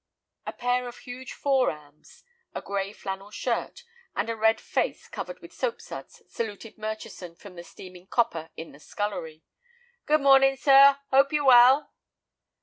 A 0.47 0.51
pair 0.53 0.87
of 0.87 0.97
huge 0.97 1.31
fore 1.33 1.69
arms, 1.69 2.23
a 2.55 2.61
gray 2.63 2.91
flannel 2.91 3.29
shirt, 3.29 3.83
and 4.15 4.31
a 4.31 4.35
red 4.35 4.59
face 4.59 5.07
covered 5.07 5.39
with 5.41 5.53
soap 5.53 5.79
suds 5.79 6.23
saluted 6.27 6.75
Murchison 6.75 7.35
from 7.35 7.53
the 7.53 7.63
steaming 7.63 8.07
copper 8.07 8.49
in 8.57 8.71
the 8.71 8.79
scullery. 8.79 9.43
"Good 10.07 10.21
mornin', 10.21 10.57
sir; 10.57 10.97
'ope 11.13 11.33
you're 11.33 11.45
well." 11.45 11.91